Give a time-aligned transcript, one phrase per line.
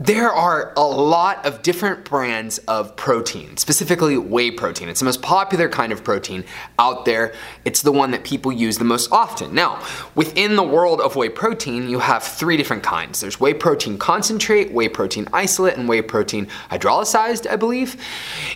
[0.00, 4.88] There are a lot of different brands of protein, specifically whey protein.
[4.88, 6.44] It's the most popular kind of protein
[6.78, 7.34] out there.
[7.64, 9.56] It's the one that people use the most often.
[9.56, 9.84] Now,
[10.14, 13.20] within the world of whey protein, you have three different kinds.
[13.20, 17.96] There's whey protein concentrate, whey protein isolate, and whey protein hydrolyzed, I believe.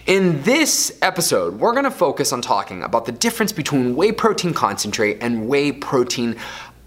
[0.07, 5.19] In this episode, we're gonna focus on talking about the difference between whey protein concentrate
[5.21, 6.37] and whey protein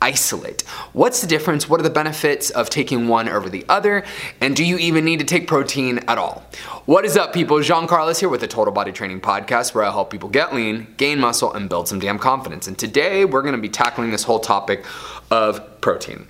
[0.02, 0.62] isolate.
[0.94, 1.70] What's the difference?
[1.70, 4.04] What are the benefits of taking one over the other?
[4.42, 6.46] And do you even need to take protein at all?
[6.86, 7.62] What is up, people?
[7.62, 10.94] Jean Carlos here with the Total Body Training Podcast, where I help people get lean,
[10.98, 12.68] gain muscle, and build some damn confidence.
[12.68, 14.86] And today we're gonna be tackling this whole topic
[15.32, 16.28] of protein.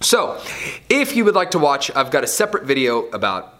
[0.00, 0.40] So,
[0.88, 3.57] if you would like to watch, I've got a separate video about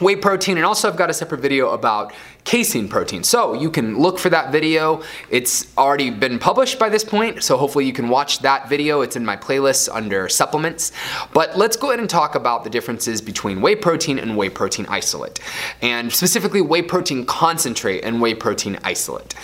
[0.00, 2.12] whey protein and also I've got a separate video about
[2.44, 3.24] casein protein.
[3.24, 5.02] So you can look for that video.
[5.28, 9.02] It's already been published by this point, so hopefully you can watch that video.
[9.02, 10.92] It's in my playlist under supplements.
[11.34, 14.86] But let's go ahead and talk about the differences between whey protein and whey protein
[14.88, 15.40] isolate,
[15.82, 19.34] and specifically whey protein concentrate and whey protein isolate.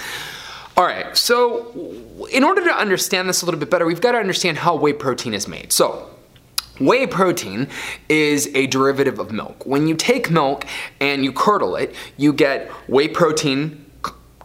[0.76, 1.72] All right, so
[2.32, 4.92] in order to understand this a little bit better, we've got to understand how whey
[4.92, 5.72] protein is made.
[5.72, 6.08] So
[6.80, 7.68] Whey protein
[8.08, 9.64] is a derivative of milk.
[9.64, 10.66] When you take milk
[11.00, 13.84] and you curdle it, you get whey protein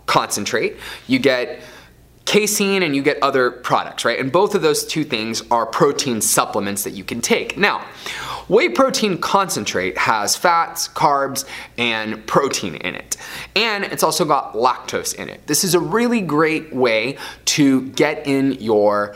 [0.06, 1.62] concentrate, you get
[2.26, 4.20] casein and you get other products, right?
[4.20, 7.58] And both of those two things are protein supplements that you can take.
[7.58, 7.80] Now,
[8.48, 11.46] whey protein concentrate has fats, carbs,
[11.80, 13.18] and protein in it.
[13.56, 15.48] And it's also got lactose in it.
[15.48, 19.16] This is a really great way to get in your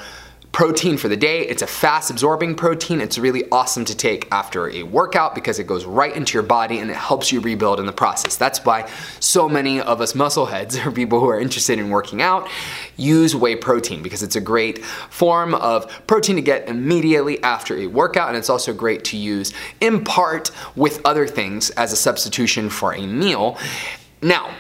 [0.54, 1.42] protein for the day.
[1.42, 3.02] It's a fast absorbing protein.
[3.02, 6.78] It's really awesome to take after a workout because it goes right into your body
[6.78, 8.36] and it helps you rebuild in the process.
[8.38, 8.88] That's why
[9.20, 12.48] so many of us muscle heads or people who are interested in working out
[12.98, 17.88] use whey protein because it's a great form of protein to get immediately after a
[17.88, 22.70] workout and it's also great to use in part with other things as a substitution
[22.70, 23.58] for a meal.
[24.22, 24.54] Now,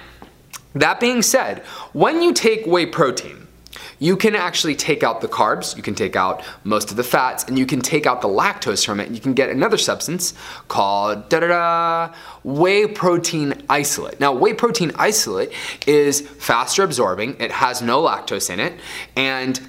[0.74, 1.60] that being said,
[1.94, 3.44] when you take whey protein,
[4.00, 7.44] you can actually take out the carbs, you can take out most of the fats,
[7.46, 9.12] and you can take out the lactose from it.
[9.12, 10.34] You can get another substance
[10.68, 12.14] called da da da
[12.44, 14.20] whey protein isolate.
[14.20, 15.52] Now, whey protein isolate
[15.88, 18.80] is faster absorbing, it has no lactose in it,
[19.16, 19.60] and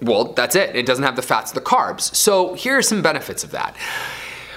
[0.00, 0.74] well, that's it.
[0.74, 2.14] It doesn't have the fats, the carbs.
[2.14, 3.76] So, here are some benefits of that.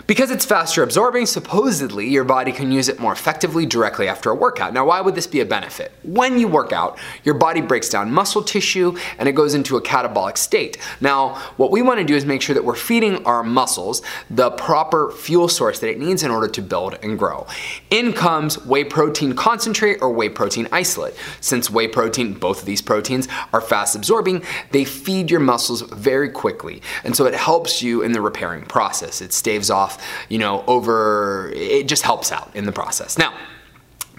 [0.07, 4.35] Because it's faster absorbing, supposedly your body can use it more effectively directly after a
[4.35, 4.71] workout.
[4.71, 5.91] Now, why would this be a benefit?
[6.03, 9.81] When you work out, your body breaks down muscle tissue and it goes into a
[9.81, 10.77] catabolic state.
[11.01, 14.51] Now, what we want to do is make sure that we're feeding our muscles the
[14.51, 17.47] proper fuel source that it needs in order to build and grow.
[17.89, 21.15] In comes whey protein concentrate or whey protein isolate.
[21.41, 26.29] Since whey protein, both of these proteins, are fast absorbing, they feed your muscles very
[26.29, 26.83] quickly.
[27.03, 29.19] And so it helps you in the repairing process.
[29.19, 29.94] It staves off
[30.29, 33.17] you know, over, it just helps out in the process.
[33.17, 33.33] Now,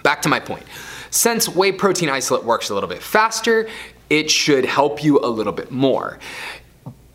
[0.03, 0.63] back to my point.
[1.09, 3.69] Since whey protein isolate works a little bit faster,
[4.09, 6.19] it should help you a little bit more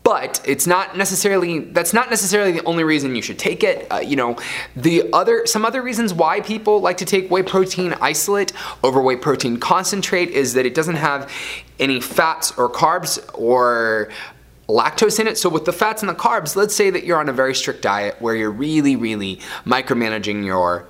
[0.03, 3.97] but it's not necessarily that's not necessarily the only reason you should take it uh,
[3.99, 4.37] you know
[4.75, 8.51] the other some other reasons why people like to take whey protein isolate
[8.83, 11.31] over whey protein concentrate is that it doesn't have
[11.79, 14.09] any fats or carbs or
[14.67, 15.37] lactose in it.
[15.37, 17.81] So with the fats and the carbs, let's say that you're on a very strict
[17.81, 20.87] diet where you're really, really micromanaging your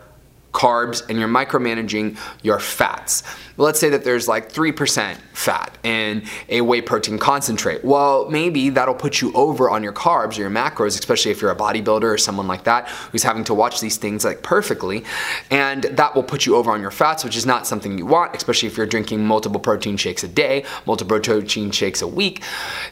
[0.53, 3.23] carbs and you're micromanaging your fats.
[3.57, 7.83] Let's say that there's like 3% fat in a whey protein concentrate.
[7.83, 11.51] Well, maybe that'll put you over on your carbs or your macros, especially if you're
[11.51, 15.03] a bodybuilder or someone like that who's having to watch these things like perfectly.
[15.51, 18.35] And that will put you over on your fats, which is not something you want,
[18.35, 22.43] especially if you're drinking multiple protein shakes a day, multiple protein shakes a week.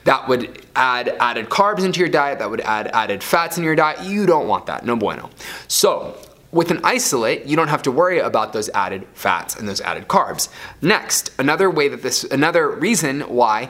[0.03, 3.75] That would add added carbs into your diet, that would add added fats in your
[3.75, 4.03] diet.
[4.03, 5.29] You don't want that, no bueno.
[5.67, 6.17] So,
[6.51, 10.07] with an isolate, you don't have to worry about those added fats and those added
[10.07, 10.49] carbs.
[10.81, 13.69] Next, another way that this, another reason why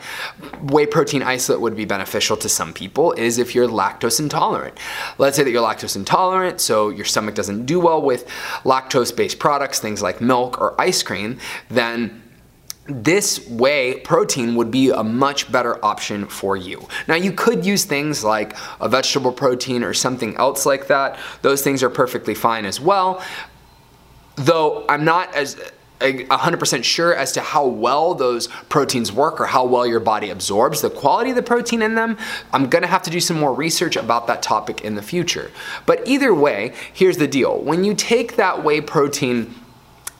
[0.63, 4.77] whey protein isolate would be beneficial to some people is if you're lactose intolerant.
[5.17, 8.27] Let's say that you're lactose intolerant, so your stomach doesn't do well with
[8.63, 11.37] lactose based products, things like milk or ice cream,
[11.69, 12.20] then
[12.87, 16.87] this whey protein would be a much better option for you.
[17.07, 21.19] Now, you could use things like a vegetable protein or something else like that.
[21.41, 23.23] Those things are perfectly fine as well.
[24.35, 25.57] Though I'm not as
[26.01, 30.81] 100% sure as to how well those proteins work or how well your body absorbs
[30.81, 32.17] the quality of the protein in them.
[32.51, 35.51] I'm gonna have to do some more research about that topic in the future.
[35.85, 37.59] But either way, here's the deal.
[37.59, 39.53] When you take that whey protein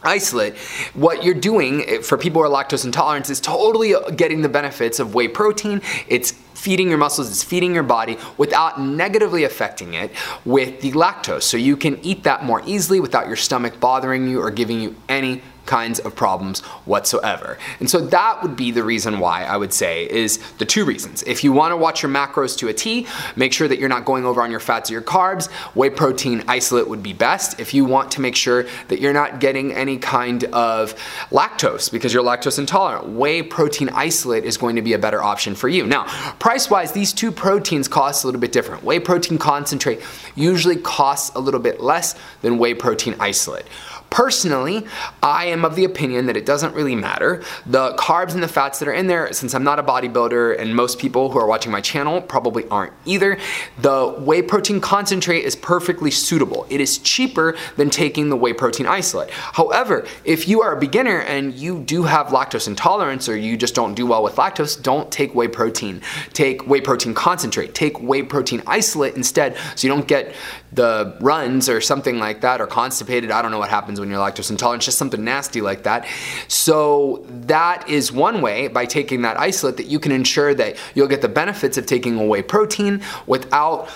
[0.03, 0.57] isolate,
[0.94, 5.00] what you're doing eh, for people who are lactose intolerant is totally getting the benefits
[5.00, 5.81] of whey protein.
[6.07, 10.12] It's feeding your muscles, it's feeding your body without negatively affecting it
[10.45, 11.44] with the lactose.
[11.44, 14.95] So you can eat that more easily without your stomach bothering you or giving you
[15.09, 16.59] any kinds of problems
[16.91, 17.57] whatsoever.
[17.79, 21.23] And so that would be the reason why I would say is the two reasons.
[21.23, 23.07] If you wanna watch your macros to a T,
[23.38, 26.44] make sure that you're not going over on your fats or your carbs, whey protein
[26.47, 27.59] isolate would be best.
[27.59, 30.94] If you want to make sure that you're not getting any kind of
[31.29, 35.56] lactose because you're lactose intolerant, whey protein isolate is going to be a better option
[35.56, 35.85] for you.
[35.85, 36.03] Now,
[36.39, 38.83] price-wise, these two proteins cost a little bit different.
[38.83, 40.01] Whey protein concentrate
[40.35, 43.65] usually costs a little bit less than whey protein isolate.
[44.12, 44.86] Personally,
[45.24, 47.42] I am of the opinion that it doesn't really matter.
[47.66, 50.75] The carbs and the fats that are in there, since I'm not a bodybuilder and
[50.75, 53.38] most people who are watching my channel probably aren't either,
[53.80, 56.68] the whey protein concentrate is perfectly suitable.
[56.69, 59.30] It is cheaper than taking the whey protein isolate.
[59.30, 63.75] However, if you are a beginner and you do have lactose intolerance or you just
[63.75, 66.02] don't do well with lactose, don't take whey protein.
[66.34, 67.74] Take whey protein concentrate.
[67.74, 70.36] Take whey protein isolate instead so you don't get
[70.74, 73.31] the runs or something like that or constipated.
[73.31, 76.06] I don't know what happens when you're lactose intolerant, just something nasty like that.
[76.50, 81.07] So that is one way by taking that isolate that you can ensure that you'll
[81.07, 83.89] get the benefits of taking away protein without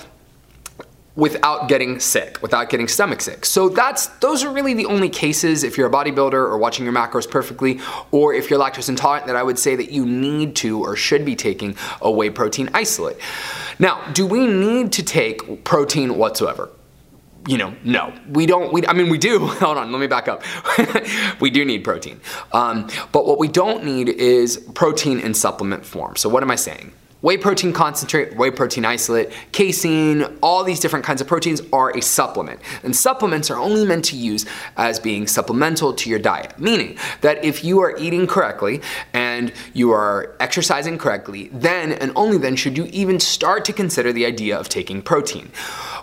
[1.15, 3.45] without getting sick, without getting stomach sick.
[3.45, 6.93] So that's those are really the only cases if you're a bodybuilder or watching your
[6.93, 7.79] macros perfectly,
[8.11, 11.25] or if you're lactose intolerant that I would say that you need to or should
[11.25, 13.17] be taking a whey protein isolate.
[13.79, 16.69] Now, do we need to take protein whatsoever?
[17.47, 18.73] You know, no, we don't.
[18.73, 19.39] We, I mean, we do.
[19.47, 20.43] Hold on, let me back up.
[21.39, 22.19] we do need protein,
[22.53, 26.15] um, but what we don't need is protein in supplement form.
[26.15, 26.91] So what am I saying?
[27.25, 31.99] Whey protein concentrate, whey protein isolate, casein, all these different kinds of proteins are a
[31.99, 32.59] supplement.
[32.83, 34.45] And supplements are only meant to use
[34.77, 38.79] as being supplemental to your diet, meaning that if you are eating correctly
[39.11, 44.13] and you are exercising correctly, then and only then should you even start to consider
[44.13, 45.49] the idea of taking protein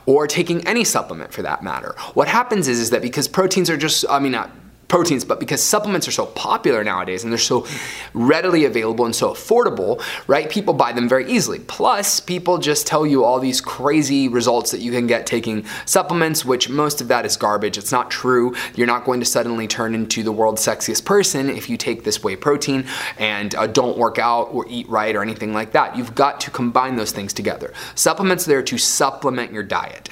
[0.06, 1.94] or taking any supplement for that matter.
[2.14, 4.50] What happens is, is that because proteins are just, I mean, not
[4.92, 7.66] proteins, but because supplements are so popular nowadays and they're so
[8.12, 9.98] readily available and so affordable,
[10.28, 10.50] right?
[10.50, 11.58] People buy them very easily.
[11.60, 16.44] Plus, people just tell you all these crazy results that you can get taking supplements,
[16.44, 17.78] which most of that is garbage.
[17.78, 18.54] It's not true.
[18.74, 22.22] You're not going to suddenly turn into the world's sexiest person if you take this
[22.22, 22.84] whey protein
[23.16, 25.96] and uh, don't work out or eat right or anything like that.
[25.96, 27.72] You've got to combine those things together.
[27.94, 30.10] Supplements there to supplement your diet.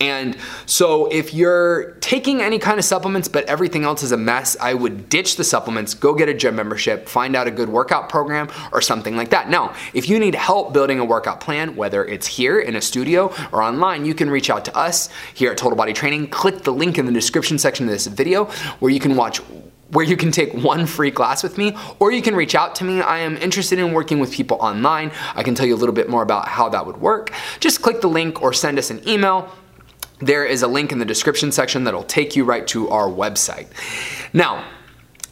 [0.00, 4.56] And so if you're taking any kind of supplements, but everything else is a mess,
[4.60, 8.08] I would ditch the supplements, go get a gym membership, find out a good workout
[8.08, 9.50] program or something like that.
[9.50, 13.32] Now, if you need help building a workout plan, whether it's here in a studio
[13.52, 16.28] or online, you can reach out to us here at Total Body Training.
[16.28, 18.46] Click the link in the description section of this video
[18.80, 19.40] where you can watch
[19.92, 22.84] where you can take one free class with me, or you can reach out to
[22.84, 23.02] me.
[23.02, 25.12] I am interested in working with people online.
[25.34, 27.30] I can tell you a little bit more about how that would work.
[27.60, 29.52] Just click the link or send us an email
[30.22, 33.66] there is a link in the description section that'll take you right to our website.
[34.32, 34.64] Now,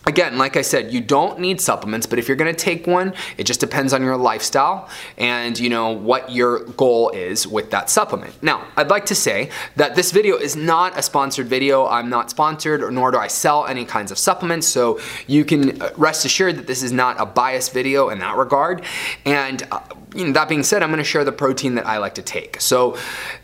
[0.07, 3.45] Again, like I said, you don't need supplements, but if you're gonna take one, it
[3.45, 4.89] just depends on your lifestyle
[5.19, 8.43] and you know what your goal is with that supplement.
[8.43, 11.87] Now, I'd like to say that this video is not a sponsored video.
[11.87, 15.91] I'm not sponsored, nor do I sell any kinds of supplements, so you can uh,
[15.97, 18.83] rest assured that this is not a biased video in that regard.
[19.27, 19.81] And uh,
[20.15, 22.61] you know, that being said, I'm gonna share the protein that I like to take.
[22.61, 22.97] So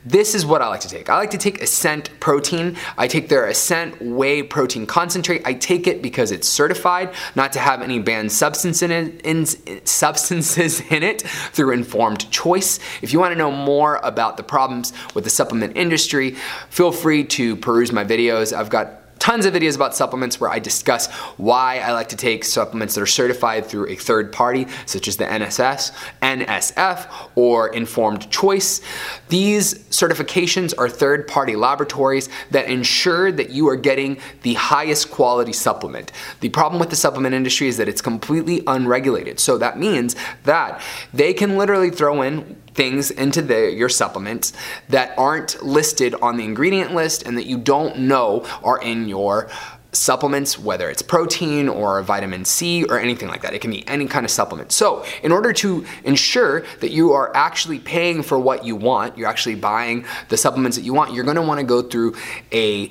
[0.05, 1.11] this is what I like to take.
[1.11, 2.76] I like to take Ascent protein.
[2.97, 5.43] I take their Ascent whey protein concentrate.
[5.44, 9.46] I take it because it's certified not to have any banned substance in it, in,
[9.86, 12.79] substances in it through informed choice.
[13.03, 16.36] If you wanna know more about the problems with the supplement industry,
[16.70, 18.53] feel free to peruse my videos.
[18.53, 22.44] I've got tons of videos about supplements where I discuss why I like to take
[22.44, 25.93] supplements that are certified through a third party, such as the NSS,
[26.23, 28.81] NSF, or Informed Choice.
[29.29, 35.53] These certifications are third party laboratories that ensure that you are getting the highest quality
[35.53, 36.13] supplement.
[36.41, 39.41] The problem with the supplement industry is that it's completely unregulated.
[39.41, 40.81] So that means that
[41.13, 44.52] they can literally throw in things into the, your supplements
[44.88, 49.48] that aren't listed on the ingredient list and that you don't know are in your
[49.92, 53.54] supplements, whether it's protein or vitamin C or anything like that.
[53.54, 54.72] It can be any kind of supplement.
[54.72, 59.28] So, in order to ensure that you are actually paying for what you want, you're
[59.28, 62.14] actually buying the supplements that you want, you're gonna wanna go through
[62.52, 62.90] a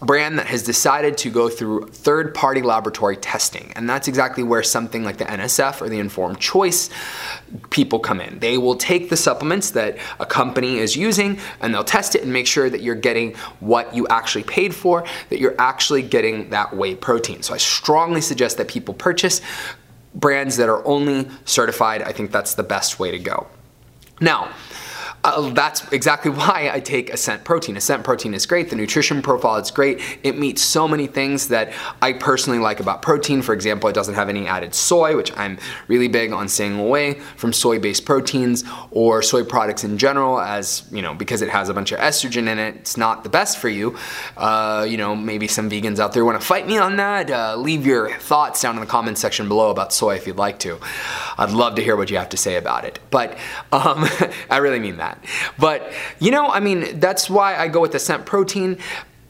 [0.00, 3.72] brand that has decided to go through third party laboratory testing.
[3.76, 6.90] And that's exactly where something like the NSF or the informed choice
[7.70, 8.38] people come in.
[8.40, 12.32] They will take the supplements that a company is using and they'll test it and
[12.32, 16.76] make sure that you're getting what you actually paid for, that you're actually getting that
[16.76, 17.42] whey protein.
[17.42, 19.40] So I strongly suggest that people purchase
[20.14, 22.02] brands that are only certified.
[22.02, 23.46] I think that's the best way to go.
[24.20, 24.52] Now,
[25.24, 27.76] uh, that's exactly why I take Ascent Protein.
[27.76, 28.70] Ascent Protein is great.
[28.70, 30.00] The nutrition profile is great.
[30.22, 33.42] It meets so many things that I personally like about protein.
[33.42, 37.14] For example, it doesn't have any added soy, which I'm really big on staying away
[37.36, 41.74] from soy-based proteins or soy products in general, as you know, because it has a
[41.74, 42.76] bunch of estrogen in it.
[42.76, 43.96] It's not the best for you.
[44.36, 47.30] Uh, you know, maybe some vegans out there want to fight me on that.
[47.30, 50.58] Uh, leave your thoughts down in the comments section below about soy if you'd like
[50.58, 50.78] to.
[51.38, 52.98] I'd love to hear what you have to say about it.
[53.10, 53.38] But
[53.72, 54.06] um,
[54.50, 55.52] I really mean that that.
[55.58, 58.78] But, you know, I mean, that's why I go with Ascent Protein.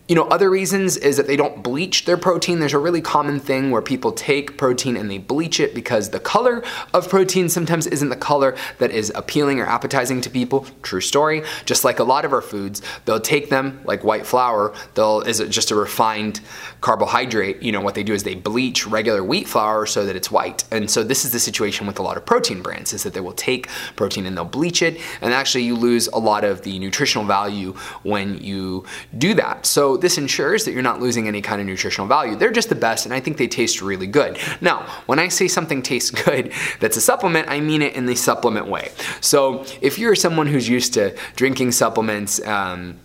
[0.06, 2.58] You know, other reasons is that they don't bleach their protein.
[2.58, 6.20] There's a really common thing where people take protein and they bleach it because the
[6.20, 10.66] color of protein sometimes isn't the color that is appealing or appetizing to people.
[10.82, 11.42] True story.
[11.64, 15.40] Just like a lot of our foods, they'll take them like white flour, they'll is
[15.40, 16.42] it just a refined
[16.82, 17.62] carbohydrate.
[17.62, 20.64] You know, what they do is they bleach regular wheat flour so that it's white.
[20.70, 23.20] And so this is the situation with a lot of protein brands is that they
[23.20, 26.78] will take protein and they'll bleach it and actually you lose a lot of the
[26.78, 28.84] nutritional value when you
[29.16, 29.64] do that.
[29.64, 32.36] So this ensures that you're not losing any kind of nutritional value.
[32.36, 34.38] They're just the best and I think they taste really good.
[34.60, 38.14] Now, when I say something tastes good that's a supplement, I mean it in the
[38.14, 38.90] supplement way.
[39.20, 42.98] So if you're someone who's used to drinking supplements, um,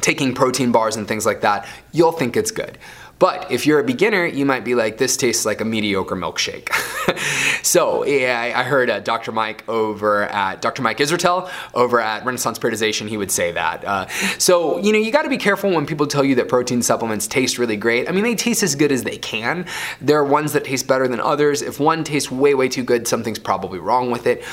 [0.00, 2.78] taking protein bars and things like that, you'll think it's good.
[3.18, 6.72] But if you're a beginner, you might be like, this tastes like a mediocre milkshake.
[7.64, 9.32] so yeah, I heard uh, Dr.
[9.32, 10.82] Mike over at, Dr.
[10.82, 13.84] Mike Israetel over at Renaissance Periodization, he would say that.
[13.84, 14.06] Uh,
[14.38, 17.58] so, you know, you gotta be careful when people tell you that protein supplements taste
[17.58, 18.08] really great.
[18.08, 19.66] I mean, they taste as good as they can.
[20.00, 21.60] There are ones that taste better than others.
[21.60, 24.44] If one tastes way, way too good, something's probably wrong with it.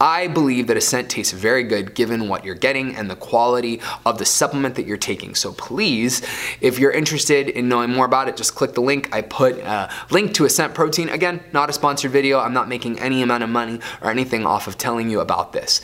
[0.00, 4.18] I believe that Ascent tastes very good given what you're getting and the quality of
[4.18, 5.34] the supplement that you're taking.
[5.34, 6.22] So please,
[6.60, 9.12] if you're interested in knowing more about about it, just click the link.
[9.12, 11.08] I put a link to Ascent Protein.
[11.08, 12.38] Again, not a sponsored video.
[12.38, 15.80] I'm not making any amount of money or anything off of telling you about this.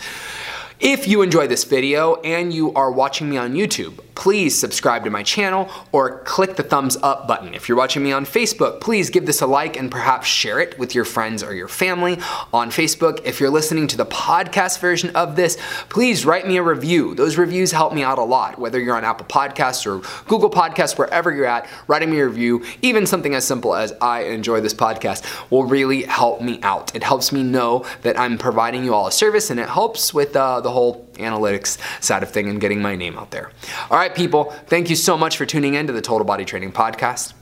[0.81, 5.11] If you enjoy this video and you are watching me on YouTube, please subscribe to
[5.11, 7.55] my channel or click the thumbs up button.
[7.55, 10.79] If you're watching me on Facebook, please give this a like and perhaps share it
[10.79, 12.19] with your friends or your family
[12.53, 13.21] on Facebook.
[13.25, 15.59] If you're listening to the podcast version of this,
[15.91, 17.15] please write me a review.
[17.15, 20.97] Those reviews help me out a lot, whether you're on Apple Podcasts or Google Podcasts,
[20.97, 24.75] wherever you're at, writing me a review, even something as simple as I enjoy this
[24.75, 26.95] podcast, will really help me out.
[26.95, 30.35] It helps me know that I'm providing you all a service and it helps with
[30.37, 33.50] uh, the whole analytics side of thing and getting my name out there.
[33.91, 36.73] All right, people, thank you so much for tuning in to the Total Body Training
[36.73, 37.35] Podcast.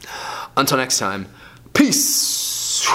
[0.56, 1.26] Until next time,
[1.74, 2.88] peace.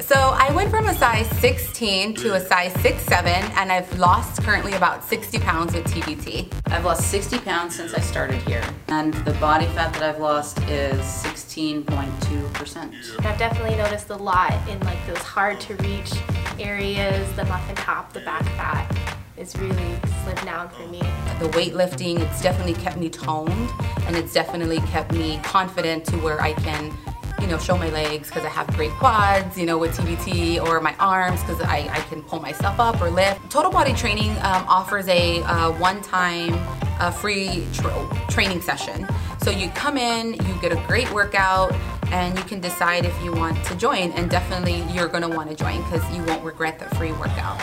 [0.00, 3.26] So I went from a size 16 to a size 6'7
[3.56, 6.52] and I've lost currently about 60 pounds with TBT.
[6.66, 10.60] I've lost 60 pounds since I started here and the body fat that I've lost
[10.68, 13.24] is 16.2%.
[13.24, 16.12] I've definitely noticed a lot in like those hard to reach
[16.60, 21.00] areas, the muffin top, the back fat it's really slimmed down for me.
[21.40, 23.70] The weightlifting, it's definitely kept me toned
[24.06, 26.96] and it's definitely kept me confident to where I can
[27.40, 30.80] you know, show my legs because I have great quads, you know, with TBT, or
[30.80, 33.50] my arms because I, I can pull myself up or lift.
[33.50, 36.54] Total Body Training um, offers a uh, one-time
[36.98, 39.06] uh, free tra training session.
[39.42, 41.72] So you come in, you get a great workout,
[42.10, 45.82] and you can decide if you want to join, and definitely you're gonna wanna join
[45.82, 47.60] because you won't regret the free workout.